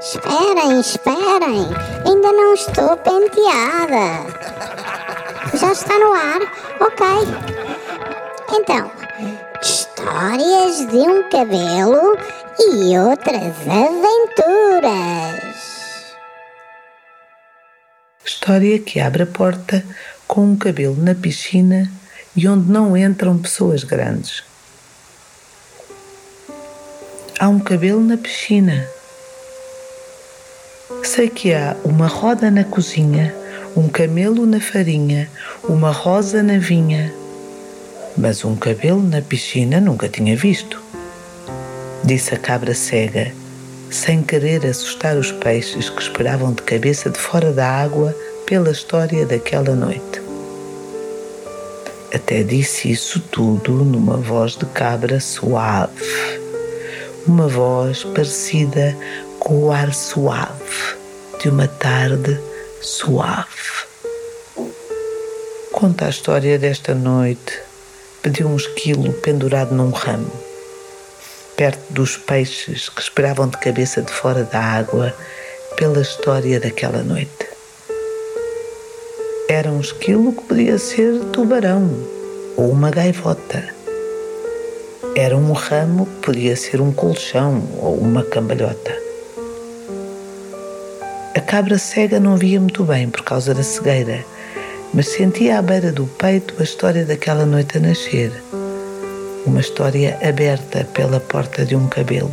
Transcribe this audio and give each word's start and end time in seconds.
Esperem, 0.00 0.80
esperem, 0.80 1.66
ainda 2.06 2.32
não 2.32 2.54
estou 2.54 2.96
penteada. 2.98 4.26
Já 5.54 5.72
está 5.72 5.98
no 5.98 6.12
ar? 6.12 6.40
Ok. 6.78 7.04
Então, 8.52 8.92
histórias 9.60 10.86
de 10.86 10.98
um 10.98 11.28
cabelo 11.28 12.16
e 12.60 12.96
outras 12.96 13.56
aventuras. 13.66 15.38
História 18.24 18.78
que 18.78 19.00
abre 19.00 19.24
a 19.24 19.26
porta 19.26 19.84
com 20.28 20.44
um 20.52 20.56
cabelo 20.56 20.96
na 20.96 21.16
piscina 21.16 21.90
e 22.36 22.46
onde 22.46 22.70
não 22.70 22.96
entram 22.96 23.36
pessoas 23.36 23.82
grandes. 23.82 24.44
Há 27.40 27.48
um 27.48 27.58
cabelo 27.58 28.00
na 28.00 28.16
piscina. 28.16 28.88
Sei 31.04 31.28
que 31.28 31.52
há 31.52 31.76
uma 31.84 32.06
roda 32.06 32.50
na 32.50 32.64
cozinha, 32.64 33.34
um 33.76 33.90
camelo 33.90 34.46
na 34.46 34.58
farinha, 34.58 35.28
uma 35.68 35.90
rosa 35.90 36.42
na 36.42 36.58
vinha, 36.58 37.12
mas 38.16 38.42
um 38.42 38.56
cabelo 38.56 39.02
na 39.02 39.20
piscina 39.20 39.82
nunca 39.82 40.08
tinha 40.08 40.34
visto. 40.34 40.82
Disse 42.02 42.34
a 42.34 42.38
cabra 42.38 42.72
cega, 42.72 43.30
sem 43.90 44.22
querer 44.22 44.64
assustar 44.64 45.18
os 45.18 45.30
peixes 45.30 45.90
que 45.90 46.00
esperavam 46.00 46.54
de 46.54 46.62
cabeça 46.62 47.10
de 47.10 47.18
fora 47.18 47.52
da 47.52 47.68
água 47.68 48.16
pela 48.46 48.70
história 48.70 49.26
daquela 49.26 49.74
noite. 49.74 50.22
Até 52.14 52.42
disse 52.42 52.90
isso 52.90 53.20
tudo 53.30 53.72
numa 53.84 54.16
voz 54.16 54.52
de 54.52 54.64
cabra 54.64 55.20
suave, 55.20 55.92
uma 57.26 57.46
voz 57.46 58.04
parecida 58.04 58.96
com 59.48 59.64
o 59.64 59.72
ar 59.72 59.94
suave 59.94 60.98
de 61.40 61.48
uma 61.48 61.66
tarde 61.66 62.38
suave. 62.82 63.86
Conta 65.72 66.04
a 66.04 66.10
história 66.10 66.58
desta 66.58 66.94
noite. 66.94 67.58
Pediu 68.20 68.46
um 68.46 68.56
esquilo 68.56 69.10
pendurado 69.14 69.74
num 69.74 69.88
ramo, 69.88 70.30
perto 71.56 71.80
dos 71.94 72.18
peixes 72.18 72.90
que 72.90 73.00
esperavam 73.00 73.48
de 73.48 73.56
cabeça 73.56 74.02
de 74.02 74.12
fora 74.12 74.44
da 74.44 74.60
água 74.60 75.16
pela 75.76 76.02
história 76.02 76.60
daquela 76.60 77.02
noite. 77.02 77.48
Era 79.48 79.70
um 79.70 79.80
esquilo 79.80 80.34
que 80.34 80.42
podia 80.42 80.76
ser 80.76 81.20
tubarão 81.32 81.88
ou 82.54 82.70
uma 82.70 82.90
gaivota. 82.90 83.66
Era 85.16 85.34
um 85.34 85.52
ramo 85.52 86.04
que 86.04 86.26
podia 86.26 86.54
ser 86.54 86.82
um 86.82 86.92
colchão 86.92 87.66
ou 87.80 87.96
uma 87.96 88.22
cambalhota. 88.22 89.07
A 91.48 91.50
cabra 91.50 91.78
cega 91.78 92.20
não 92.20 92.36
via 92.36 92.60
muito 92.60 92.84
bem 92.84 93.08
por 93.08 93.24
causa 93.24 93.54
da 93.54 93.62
cegueira, 93.62 94.22
mas 94.92 95.08
sentia 95.08 95.58
à 95.58 95.62
beira 95.62 95.90
do 95.90 96.04
peito 96.06 96.54
a 96.60 96.62
história 96.62 97.06
daquela 97.06 97.46
noite 97.46 97.78
a 97.78 97.80
nascer. 97.80 98.30
Uma 99.46 99.60
história 99.60 100.18
aberta 100.22 100.84
pela 100.92 101.18
porta 101.18 101.64
de 101.64 101.74
um 101.74 101.88
cabelo. 101.88 102.32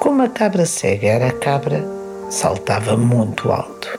Como 0.00 0.22
a 0.22 0.28
cabra 0.28 0.66
cega 0.66 1.06
era 1.06 1.30
cabra, 1.30 1.86
saltava 2.30 2.96
muito 2.96 3.52
alto. 3.52 3.96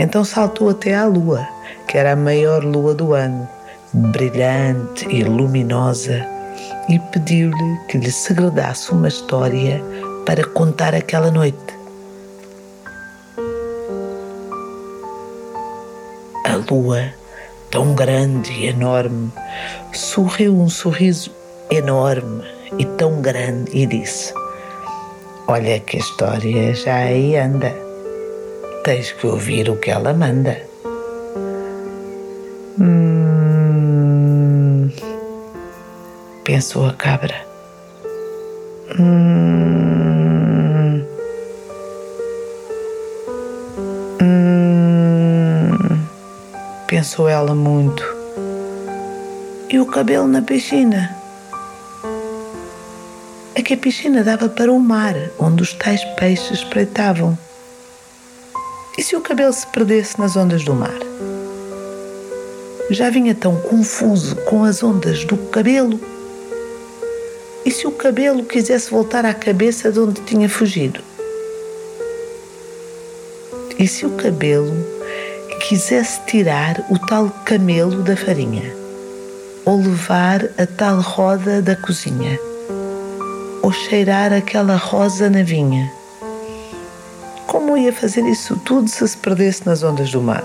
Então 0.00 0.24
saltou 0.24 0.70
até 0.70 0.96
à 0.96 1.06
lua, 1.06 1.46
que 1.86 1.96
era 1.96 2.14
a 2.14 2.16
maior 2.16 2.64
lua 2.64 2.92
do 2.92 3.14
ano, 3.14 3.48
brilhante 3.92 5.06
e 5.08 5.22
luminosa, 5.22 6.26
e 6.88 6.98
pediu-lhe 7.12 7.78
que 7.86 7.98
lhe 7.98 8.10
segredasse 8.10 8.90
uma 8.90 9.06
história 9.06 9.80
para 10.30 10.44
contar 10.44 10.94
aquela 10.94 11.28
noite. 11.28 11.74
A 16.46 16.54
lua, 16.70 17.12
tão 17.68 17.96
grande 17.96 18.52
e 18.52 18.66
enorme, 18.66 19.32
sorriu 19.92 20.56
um 20.56 20.68
sorriso 20.68 21.32
enorme 21.68 22.44
e 22.78 22.84
tão 22.84 23.20
grande 23.20 23.76
e 23.76 23.84
disse: 23.86 24.32
Olha 25.48 25.80
que 25.80 25.96
a 25.96 26.00
história 26.00 26.74
já 26.76 26.94
aí 26.94 27.36
anda 27.36 27.74
tens 28.84 29.10
que 29.10 29.26
ouvir 29.26 29.68
o 29.68 29.74
que 29.78 29.90
ela 29.90 30.14
manda. 30.14 30.56
Hum, 32.78 34.08
pensou 36.44 36.86
a 36.86 36.92
cabra. 36.92 37.34
Hum, 38.96 39.99
pensou 46.90 47.28
ela 47.28 47.54
muito. 47.54 48.02
E 49.68 49.78
o 49.78 49.86
cabelo 49.86 50.26
na 50.26 50.42
piscina? 50.42 51.16
É 53.54 53.62
que 53.62 53.74
a 53.74 53.76
piscina 53.76 54.24
dava 54.24 54.48
para 54.48 54.72
o 54.72 54.80
mar, 54.80 55.14
onde 55.38 55.62
os 55.62 55.72
tais 55.72 56.02
peixes 56.18 56.50
espreitavam. 56.50 57.38
E 58.98 59.04
se 59.04 59.14
o 59.14 59.20
cabelo 59.20 59.52
se 59.52 59.68
perdesse 59.68 60.18
nas 60.18 60.34
ondas 60.34 60.64
do 60.64 60.74
mar? 60.74 60.98
Já 62.90 63.08
vinha 63.08 63.36
tão 63.36 63.54
confuso 63.60 64.34
com 64.46 64.64
as 64.64 64.82
ondas 64.82 65.24
do 65.24 65.36
cabelo. 65.36 66.00
E 67.64 67.70
se 67.70 67.86
o 67.86 67.92
cabelo 67.92 68.42
quisesse 68.42 68.90
voltar 68.90 69.24
à 69.24 69.32
cabeça 69.32 69.92
de 69.92 70.00
onde 70.00 70.20
tinha 70.22 70.48
fugido? 70.48 71.00
E 73.78 73.86
se 73.86 74.04
o 74.04 74.10
cabelo 74.10 74.99
quisesse 75.70 76.20
tirar 76.26 76.84
o 76.90 76.98
tal 76.98 77.30
camelo 77.44 78.02
da 78.02 78.16
farinha? 78.16 78.74
Ou 79.64 79.76
levar 79.76 80.42
a 80.58 80.66
tal 80.66 81.00
roda 81.00 81.62
da 81.62 81.76
cozinha? 81.76 82.36
Ou 83.62 83.70
cheirar 83.70 84.32
aquela 84.32 84.74
rosa 84.74 85.30
na 85.30 85.44
vinha? 85.44 85.88
Como 87.46 87.76
ia 87.76 87.92
fazer 87.92 88.22
isso 88.22 88.56
tudo 88.64 88.90
se 88.90 89.06
se 89.06 89.16
perdesse 89.16 89.64
nas 89.64 89.84
ondas 89.84 90.10
do 90.10 90.20
mar? 90.20 90.42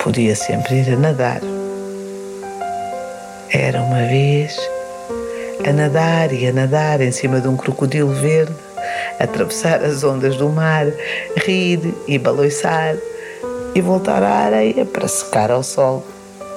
Podia 0.00 0.34
sempre 0.34 0.80
ir 0.80 0.94
a 0.94 0.96
nadar. 0.96 1.42
Era 3.52 3.80
uma 3.80 4.02
vez 4.08 4.58
a 5.64 5.72
nadar 5.72 6.32
e 6.32 6.48
a 6.48 6.52
nadar 6.52 7.00
em 7.00 7.12
cima 7.12 7.40
de 7.40 7.46
um 7.46 7.56
crocodilo 7.56 8.12
verde, 8.12 8.63
atravessar 9.18 9.82
as 9.84 10.04
ondas 10.04 10.36
do 10.36 10.48
mar, 10.48 10.86
rir 11.36 11.94
e 12.06 12.18
baloiçar 12.18 12.96
e 13.74 13.80
voltar 13.80 14.22
à 14.22 14.30
areia 14.30 14.84
para 14.84 15.08
secar 15.08 15.50
ao 15.50 15.62
sol, 15.62 16.04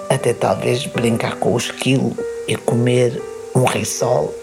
até 0.09 0.33
talvez 0.33 0.85
brincar 0.85 1.35
com 1.37 1.53
o 1.53 1.57
esquilo 1.57 2.15
e 2.47 2.55
comer 2.55 3.21
um 3.55 3.63
risol. 3.63 4.33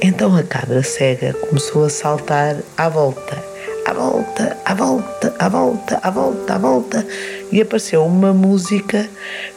Então 0.00 0.36
a 0.36 0.42
cabra 0.44 0.82
cega 0.82 1.34
começou 1.34 1.84
a 1.84 1.90
saltar 1.90 2.56
à 2.76 2.88
volta, 2.88 3.44
à 3.84 3.92
volta, 3.92 4.56
à 4.64 4.74
volta, 4.74 5.34
à 5.38 5.48
volta, 5.48 6.00
à 6.02 6.10
volta, 6.10 6.54
à 6.54 6.58
volta, 6.58 7.06
e 7.50 7.60
apareceu 7.60 8.04
uma 8.04 8.32
música 8.32 9.08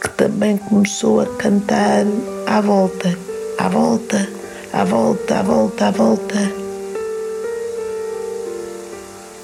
que 0.02 0.10
também 0.10 0.58
começou 0.58 1.22
a 1.22 1.26
cantar 1.38 2.06
à 2.48 2.60
volta, 2.60 3.16
à 3.60 3.70
volta, 3.70 4.28
à 4.74 4.84
volta, 4.84 5.40
à 5.40 5.44
volta, 5.44 5.88
à 5.88 5.92
volta. 5.92 6.52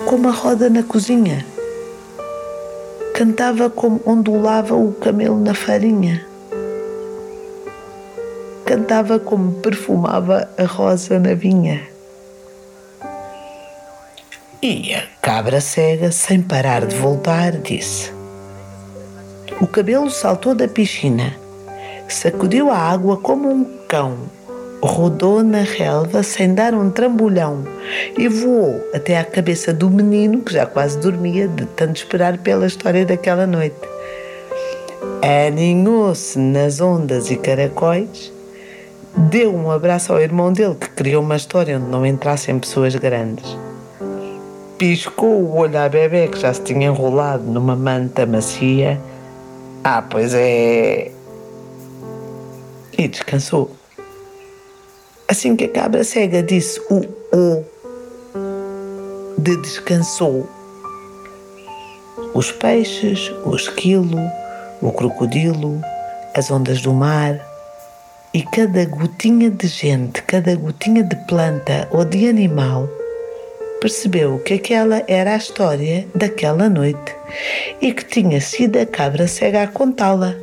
Como 0.05 0.27
a 0.27 0.31
roda 0.31 0.69
na 0.69 0.83
cozinha. 0.83 1.45
Cantava 3.13 3.69
como 3.69 4.01
ondulava 4.05 4.75
o 4.75 4.93
camelo 4.93 5.39
na 5.39 5.53
farinha 5.53 6.27
cantava 8.67 9.17
como 9.17 9.53
perfumava 9.53 10.49
a 10.57 10.65
rosa 10.65 11.17
na 11.17 11.33
vinha. 11.33 11.81
E 14.61 14.93
a 14.93 15.03
cabra 15.21 15.61
cega, 15.61 16.11
sem 16.11 16.41
parar 16.41 16.85
de 16.85 16.93
voltar, 16.97 17.53
disse: 17.53 18.11
O 19.61 19.67
cabelo 19.67 20.11
saltou 20.11 20.53
da 20.53 20.67
piscina, 20.67 21.33
sacudiu 22.09 22.69
a 22.69 22.77
água 22.77 23.15
como 23.15 23.49
um 23.49 23.63
cão, 23.87 24.17
rodou 24.81 25.43
na 25.43 25.61
relva 25.61 26.21
sem 26.23 26.53
dar 26.53 26.73
um 26.73 26.89
trambolhão 26.89 27.63
e 28.17 28.27
voou 28.27 28.81
até 28.93 29.17
à 29.17 29.23
cabeça 29.23 29.73
do 29.73 29.89
menino 29.89 30.41
que 30.41 30.53
já 30.53 30.65
quase 30.65 30.97
dormia 30.99 31.47
de 31.47 31.65
tanto 31.65 31.97
esperar 31.97 32.37
pela 32.37 32.67
história 32.67 33.05
daquela 33.05 33.47
noite. 33.47 33.75
Aninhou-se 35.21 36.37
nas 36.37 36.79
ondas 36.79 37.31
e 37.31 37.37
caracóis 37.37 38.31
deu 39.17 39.53
um 39.53 39.71
abraço 39.71 40.13
ao 40.13 40.21
irmão 40.21 40.53
dele, 40.53 40.75
que 40.75 40.89
criou 40.89 41.23
uma 41.23 41.35
história 41.35 41.77
onde 41.77 41.89
não 41.89 42.05
entrassem 42.05 42.57
pessoas 42.59 42.95
grandes. 42.95 43.57
Piscou 44.77 45.41
o 45.41 45.57
olho 45.57 45.79
à 45.79 45.89
bebê, 45.89 46.27
que 46.27 46.39
já 46.39 46.53
se 46.53 46.61
tinha 46.61 46.87
enrolado 46.87 47.43
numa 47.43 47.75
manta 47.75 48.27
macia. 48.27 48.99
Ah, 49.83 50.03
pois 50.03 50.33
é. 50.35 51.11
e 52.95 53.07
descansou. 53.07 53.76
Assim 55.29 55.57
que 55.57 55.65
a 55.65 55.69
cabra 55.69 56.05
cega 56.05 56.41
disse 56.41 56.79
o 56.89 57.01
O 57.35 57.65
de 59.37 59.57
descansou, 59.57 60.49
os 62.33 62.51
peixes, 62.51 63.31
o 63.45 63.55
esquilo, 63.55 64.17
o 64.81 64.91
crocodilo, 64.91 65.79
as 66.35 66.49
ondas 66.49 66.81
do 66.81 66.93
mar 66.93 67.39
e 68.33 68.41
cada 68.41 68.85
gotinha 68.85 69.49
de 69.49 69.67
gente, 69.67 70.21
cada 70.23 70.55
gotinha 70.55 71.03
de 71.03 71.15
planta 71.27 71.87
ou 71.91 72.05
de 72.05 72.27
animal 72.29 72.89
percebeu 73.81 74.39
que 74.39 74.55
aquela 74.55 75.03
era 75.07 75.33
a 75.33 75.37
história 75.37 76.07
daquela 76.15 76.69
noite 76.69 77.15
e 77.81 77.93
que 77.93 78.05
tinha 78.05 78.39
sido 78.41 78.79
a 78.79 78.85
cabra 78.85 79.27
cega 79.27 79.63
a 79.63 79.67
contá-la. 79.67 80.35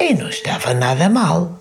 E 0.00 0.14
não 0.14 0.28
estava 0.28 0.74
nada 0.74 1.08
mal. 1.08 1.59